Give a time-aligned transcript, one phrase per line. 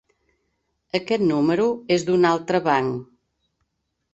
[0.99, 1.67] Aquest número
[1.99, 2.99] és d'un altre banc.